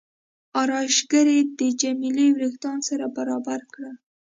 [0.61, 3.95] ارایشګرې د جميله وریښتان سره برابر کړل.